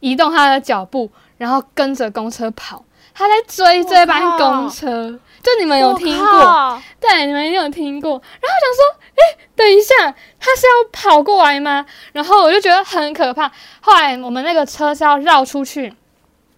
[0.00, 5.20] 移动他的脚步，然后跟着公车跑，他在追这班公车。
[5.42, 6.82] 就你们有听过？
[6.98, 8.10] 对，你们有听过。
[8.10, 9.94] 然后想说，哎，等一下，
[10.40, 11.86] 他是要跑过来吗？
[12.12, 13.52] 然后我就觉得很可怕。
[13.80, 15.94] 后来我们那个车是要绕出去。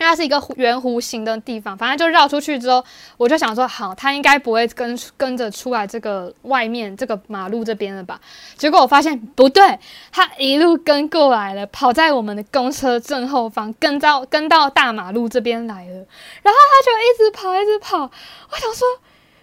[0.01, 2.85] 因为它是一个圆弧形的地方，反正就绕出去之后，
[3.17, 8.21] 我就想说，好，他应该不会跟跟着出来这个外面这个马路这边了吧？
[8.57, 9.79] 结果我发现不对，
[10.13, 15.95] 他一路跟过来了，跑在我们的公车正后方，跟到跟到大马路这边来了，
[16.43, 17.99] 然后他就一直跑，一直跑。
[17.99, 18.87] 我想说，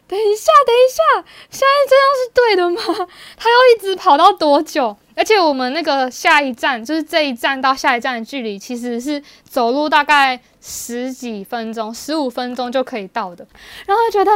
[0.07, 3.07] 等一下，等一下，现在这样是对的吗？
[3.35, 4.95] 他要一直跑到多久？
[5.15, 13.47] 而且我们那个下一站，就是这一站到下一站的距离，其实是走路大概十几分钟、十五分钟就可以到的。
[13.85, 14.31] 然后觉得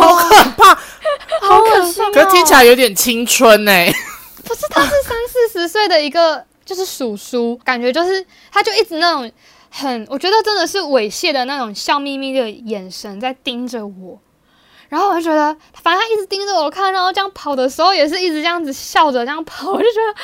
[0.00, 0.74] 好可怕，
[1.46, 2.10] 好恶心、哦。
[2.12, 3.72] 可是听起来有点青春呢、
[4.44, 9.30] 不是，他是三四十岁的一个，就是叔叔，感觉就是他就一直那种
[9.70, 14.18] 很，我觉得真的是猥亵的那种笑眯眯的眼神在盯着我。
[14.88, 20.20] 然后我就觉得，反正他一直盯着我看，然后这样跑的时候也是一直这样子笑着这样跑，我就觉得，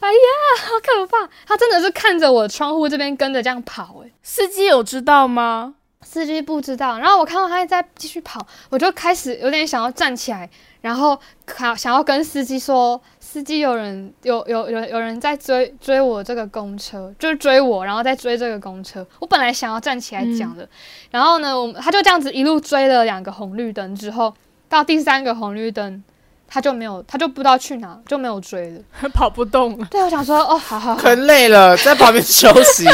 [0.00, 0.18] 哎呀，
[0.62, 1.28] 好可怕！
[1.46, 5.74] 他真的是看着我窗户这边跟着这样跑，诶，司机有知道吗？
[6.02, 6.98] 司机不知道。
[6.98, 10.48] 然后我看到他在继续跑，我就开始有点想要站起来，
[10.84, 19.06] 然后想想要跟司机说，司机有人有有有有人在追追我这个公车，就是追我，然后再追这个公车。
[19.18, 20.68] 我本来想要站起来讲的，
[21.10, 24.34] 然后呢，我们他就这样子一路追了两个红绿灯之后，
[24.68, 26.04] 到第三个红绿灯，
[26.54, 28.80] 他就没有，他就不知道去哪，就没有追了。
[29.12, 29.88] 跑不动了。
[29.90, 32.86] 对，我想说，哦，好好好，可累了，在旁边休息。
[32.86, 32.92] 我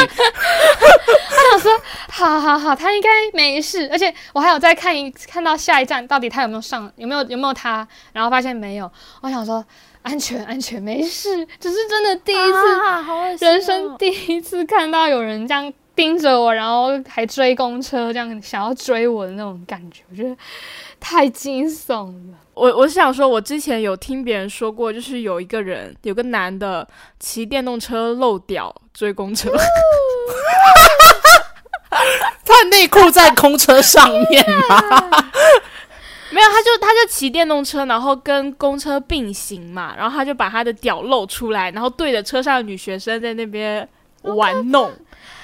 [1.51, 1.71] 想说，
[2.09, 3.87] 好好好，他应该没事。
[3.93, 8.91] 而且我还有再看一看到下一站，到底他有没有上，有没有有没有他，然后发现没有。
[9.21, 9.63] 我想说，
[10.01, 12.37] 安全安全，没事，只是真的第一
[13.37, 20.35] 次，人生第一次看到有人这样盯着我，然后还追公车，这样想要追我的那种感觉，我觉得
[20.99, 22.39] 太惊悚了。
[22.61, 26.87] 我我是想说，我之前有听别人说过，就是有一个人，有个男的
[27.19, 29.51] 骑电动车漏屌追公车，
[32.45, 35.01] 他的内裤在空车上面吗？
[36.33, 43.89] 没有，他就他就骑电动车，然后跟公车并行嘛，然后他就把他的屌露出来，然后对着车上的女学生在那边
[44.23, 44.93] 玩弄，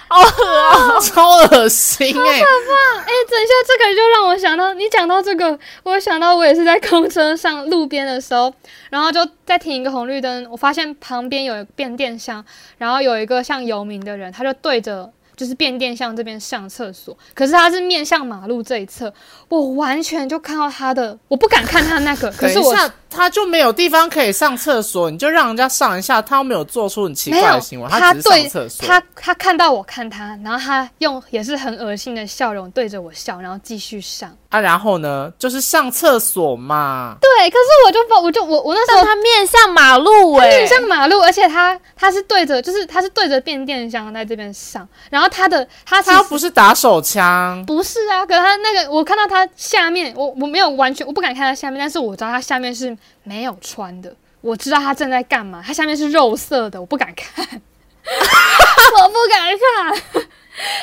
[0.09, 2.42] 好恶哦、超恶心哎、哎、
[3.29, 8.53] 等一下，这个就让我想到，你讲到这个，我想到我也是在公车上路边的时候，
[8.90, 12.45] 然后就在停一个红绿灯，我发现旁边有变电箱，
[12.79, 19.12] 然后有一个像游民的人，他就对着就是变电箱这边上厕所，可是他是面向马路这一侧，
[19.49, 22.75] 我完全就看到他的，我不敢看他那个，可是我
[23.11, 28.87] 他就没有地方可以上厕所，你就让人家上一下，他又没有做出很奇怪的行为，他只是上对厕所。
[28.87, 34.35] 他他看到我看他，然后他用也是很恶心的笑容对着我笑，然后继续上。
[34.49, 37.16] 啊，然后呢，就是上厕所嘛。
[37.20, 60.27] 对，可是我就不，我就我我那时候他面向马路哎、面向马路，而且他他是对着，就是他是对着变电箱在这边上，然后他的他他不是打手枪，不是啊，可是他那个我看到他下面，我我没有完全我不敢看他下面，但是我知道他下面是没有穿的，我知道他正在干嘛，他下面是肉色的，我不敢看， 我不敢看。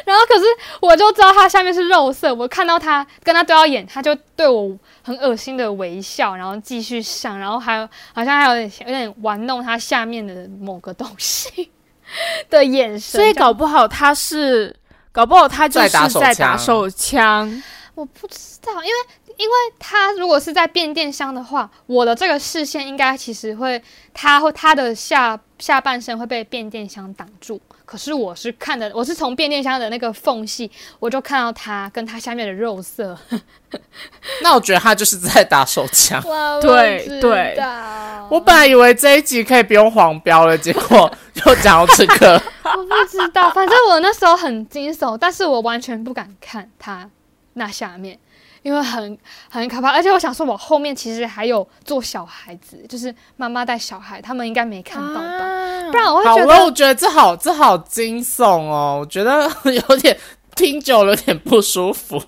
[0.06, 0.46] 然后可是
[0.82, 11.72] 我就知道他下面是肉色，我看到他跟他对到眼，他就对我很恶心的微笑，然后继续上，然后还有好像还有点有点玩弄他下面的某个东西
[12.50, 14.76] 的眼神，所以搞不好他是，
[15.12, 17.64] 搞不好他就是在打手枪。
[17.96, 23.82] 我不知道，因为因为他如果是在变电箱的话，我的这个视线应该其实会，
[24.14, 27.62] 他会他的下下半身会被变电箱挡住。
[27.86, 33.18] 可是我是看的，我是从变电箱的那个缝隙，我就看到他跟他下面的肉色。
[34.44, 36.22] 那我觉得他就是在打手枪。
[36.28, 37.58] 哇对对
[38.30, 41.10] 我本来以为这一集可以不用黄标了，结果
[41.46, 42.34] 又讲到这个。
[42.66, 47.10] 我不知道，反正我那时候很惊悚，但是我完全不敢看他
[47.54, 48.20] 那下面，
[48.64, 49.16] 因为很
[49.52, 49.92] 很可怕。
[49.92, 55.22] 而且我想说，我后面其实还有做小孩子，就是妈妈带小孩，他们应该没看到吧？
[55.22, 60.18] 啊不然我会，觉得我觉得这好这好惊悚哦，我觉得有点
[60.56, 62.24] 听久了有点不舒服。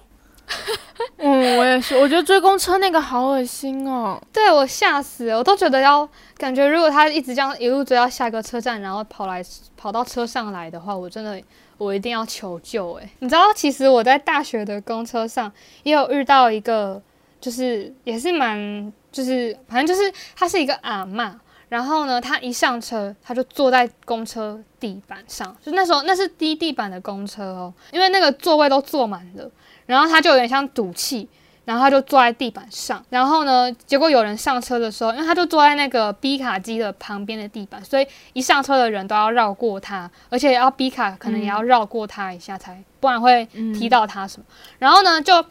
[1.17, 4.21] 嗯，我也是，我觉得追公车那个好恶心哦。
[4.31, 9.43] 对我吓死了，我都觉得要感觉，如果他一直这样一路追到下一个车站，然后跑来
[9.75, 11.41] 跑到车上来的话，我真的
[11.77, 12.93] 我一定要求救。
[12.93, 15.51] 诶，你知道，其实我在大学的公车上
[15.83, 17.01] 也有遇到一个，
[17.39, 21.33] 就是也是蛮，就是反正就是他是一个阿嬷。
[21.67, 29.49] 然后呢，他一上车，他就坐在公车地板上，就那时候那是低地板的公车哦，因为那个座位都坐满了，
[29.87, 31.27] 然后他就有点像赌气，
[31.65, 44.45] 然后他就坐在地板上，然后呢，结果有人上车的时候，因为他就坐在那个 B 卡机的旁边的地板，所以一上车的人都要绕过他，而且要 B 卡可能也要绕过他一下才，不然会踢到他什么。
[44.79, 45.43] 然后呢，就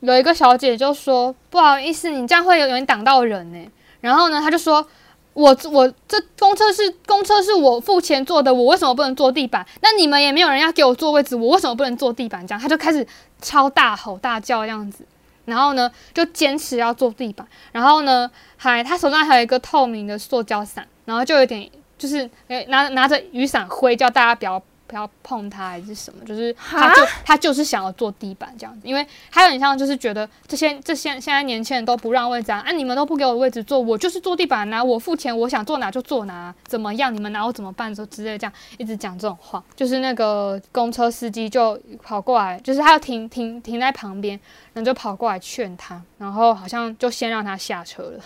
[0.00, 3.70] 有一个小姐就说：“不好意思，你这样会有点挡到人呢。”
[4.02, 4.86] 然后呢，他就说。
[5.32, 9.64] 我我这公车是公车是我付钱坐的，我为什么不能坐地板？
[9.80, 12.44] 那你们也没有人要给我坐位置，我为什么不能坐地板？
[12.44, 13.06] 这样他就开始
[13.40, 15.06] 超大吼大叫这样子，
[15.44, 22.28] 然后呢就坚持要做地板，然后呢还他手上还有一个透明的塑胶伞，然后就有点就是
[22.68, 24.62] 拿拿着雨伞挥，叫大家不要。
[24.90, 44.40] 不要碰它还是什么，就是他就他就是想要坐地板这样子，因为还有点像就是觉得这些这些现在年轻人都不让位置啊，啊你们都不给我位置坐，我就是坐地板拿我付钱，我想坐哪就坐哪，怎么样你们拿我怎么办就之类这样一直讲这种话，就是那个公车司机就跑过来，就是他要停停停在旁边。
[44.72, 48.20] 然后就跑过来劝他，然后好像就先让他下车了。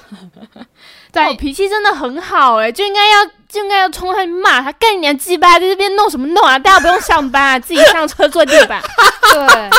[1.12, 6.59] 在脾气真的很好哎，就应该要就应该要冲上去骂他，干你娘鸡巴，在这边弄什么弄啊？
[6.59, 8.82] 大家不用上班啊，自己上车坐地板。
[9.32, 9.70] 对，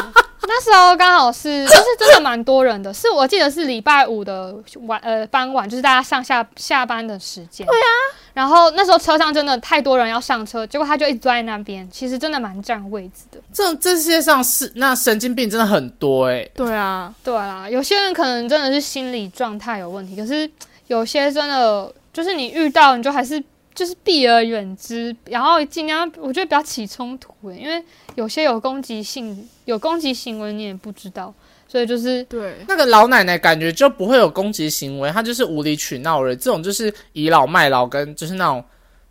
[0.48, 4.56] 那时候刚好是 就是真的蛮多人的，是我记得是礼拜五的
[4.88, 7.66] 晚呃傍晚，就是大家上下下班的时间。
[7.66, 7.92] 对啊。
[8.34, 13.40] 然后那时候车上真的太多人要上车，结果他就一直坐在那边，其实真的蛮占位置的。
[13.54, 16.46] 这这世界上是那神经病真的很多哎。
[16.54, 20.50] 对啊，对啊，有些人可能真的是心理状态有问题，可是
[20.88, 23.42] 有些真的就是你遇到你就还是
[23.76, 27.84] 就是避而远之，然后尽量我觉得不要起冲突哎，因为
[28.16, 31.32] 有些有攻击性、有攻击行为你也不知道。
[31.68, 36.38] 所以就是对那个老奶奶，感觉就不会有攻击行为，她就是无理取闹人。
[36.38, 38.64] 这种就是倚老卖老，跟就是那种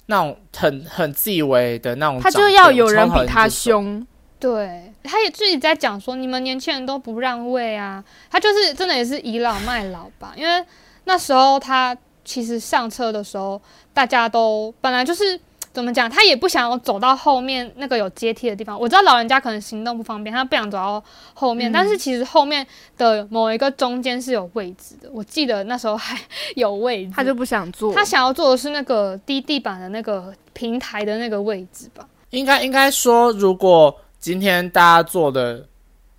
[0.06, 2.18] 那种很很自以为的那种。
[2.20, 4.06] 他就要有人比他凶，
[4.38, 8.02] 对，他也自己在讲说，你们年轻人都不让位啊。
[8.30, 10.32] 他就是真的也是倚老卖老吧？
[10.34, 10.64] 因为
[11.04, 11.94] 那时候他
[12.24, 13.60] 其实上车的时候，
[13.92, 15.38] 大家都本来就是。
[15.74, 16.08] 怎么讲？
[16.08, 18.78] 他也不想要走到后面那个有阶梯的地方。
[18.78, 21.02] 我知道老人家可能行动不方便，他不想走到
[21.34, 21.72] 后面。
[21.72, 22.64] 但是其实后面
[22.96, 25.10] 的某一个中间是有位置的。
[25.12, 26.16] 我记得那时候还
[26.54, 27.92] 有位置，他就不想坐。
[27.92, 32.08] 他想要坐的是那个低地板的那个平台的那个位置吧？
[32.30, 35.66] 应该应该说，如果今天大家坐的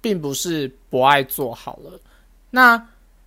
[0.02, 1.98] 并不是不爱坐好了，
[2.50, 2.86] 那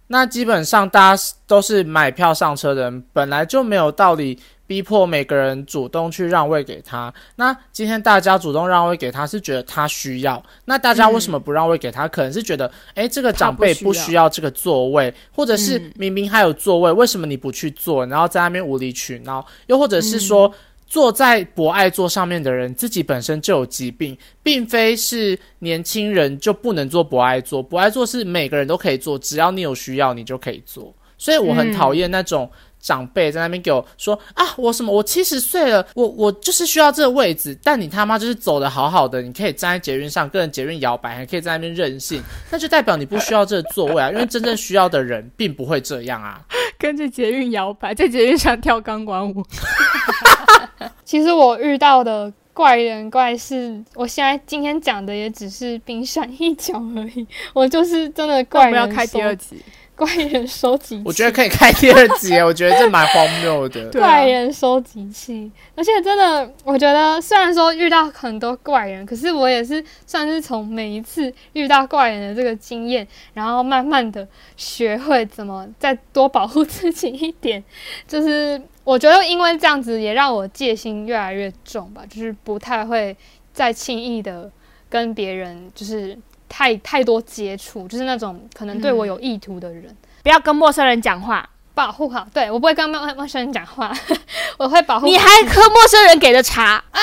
[0.08, 4.38] 那基本上大家都是买票上车的人，本来就没有道理。
[4.68, 7.10] 逼迫每个人主动去让位给他。
[7.36, 10.44] 那今天大家主动让位给他，是觉得他需要。
[10.66, 12.06] 那大家为什么不让位给他？
[12.06, 18.04] 可能是觉得，哎，这个长辈不需要这个座位，或者是明明还有座位，为什么你不去坐？
[18.08, 19.42] 然后在那边无理取闹。
[19.68, 20.52] 又或者是说，
[20.88, 27.62] 坐在博爱座上面的人自己本身就有疾病，并非是年轻人就不能坐博爱座。
[27.62, 30.94] 博爱座是每个人都可以坐，只要你有需要，你就可以坐。
[31.16, 32.50] 所以我很讨厌那种。
[32.80, 34.92] 长辈在那边给我说啊，我什么？
[34.92, 37.58] 我七十岁了，我我就是需要这个位置。
[37.60, 42.22] 但你他妈就是走的好好的，你可以站在捷运上，跟人捷运摇摆，还可以在那边任性，
[42.52, 44.12] 那就代表你不需要这个座位啊。
[44.12, 46.40] 因为真正需要的人并不会这样啊。
[46.78, 49.44] 跟着捷运摇摆，在捷运上跳钢管舞。
[51.04, 57.26] 其实我遇到的怪人怪事，我现在今天讲的也只是冰山一角而已。
[57.54, 58.74] 我就是真的怪人。
[58.74, 59.62] 要开第二集。
[59.98, 63.90] 怪人收集器，我觉得可以开第二集， 我觉得这蛮荒谬的。
[63.90, 73.04] 怪人收集器，而且真的，我觉得虽然说遇到很多怪人，可是我也是算是从每一次遇到怪人的这个经验，
[73.34, 74.24] 然后慢慢的
[74.56, 77.60] 学会怎么再多保护自己一点。
[78.06, 83.14] 就是我觉得，因为这样子也让我戒心越来越重吧，就是不太会
[83.52, 84.50] 再轻易的
[84.88, 86.18] 跟别人就是。
[86.50, 92.26] 太太多接触，就是那种可能对我有意图的人，不要跟陌生人讲话，保护好。
[92.32, 93.92] 对我不会跟陌陌生人讲话，
[94.56, 95.04] 我会保护。
[95.04, 97.00] 你还喝陌生人给的茶啊？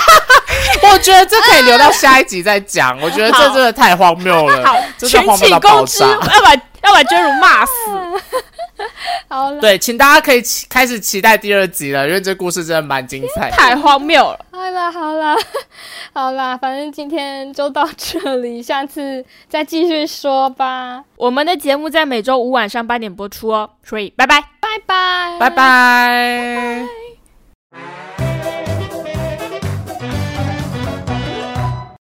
[0.90, 2.98] 我觉得这可以留到下一集再讲。
[3.02, 7.72] 我觉得这真的太荒谬了，好，全体攻之，要把要把娟如骂死。
[9.28, 14.46] 好了，对，请大家可以期开始期待第二集了，因为这故事真的蛮精彩，太荒谬了。
[14.50, 15.36] 好啦，好啦，
[16.12, 21.02] 好啦，反正今天就到这里，下次再继续说吧。
[21.16, 26.99] 我们的节目在每周五晚上八点播出哦，所以拜拜，拜拜，拜拜。